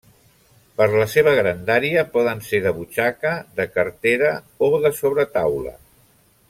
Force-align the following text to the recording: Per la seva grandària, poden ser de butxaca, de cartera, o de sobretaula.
Per 0.81 0.87
la 0.93 1.05
seva 1.11 1.33
grandària, 1.39 2.05
poden 2.15 2.41
ser 2.47 2.63
de 2.65 2.73
butxaca, 2.79 3.37
de 3.61 3.69
cartera, 3.77 4.35
o 4.69 4.75
de 4.87 4.97
sobretaula. 5.05 5.77